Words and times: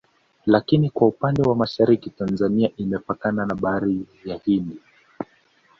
Lakini 0.45 0.89
kwa 0.89 1.07
upande 1.07 1.41
wa 1.41 1.55
Mashariki 1.55 2.09
Tanzania 2.09 2.69
imepakana 2.77 3.45
na 3.45 3.55
Bahari 3.55 4.05
ya 4.25 4.37
Hindi 4.45 4.79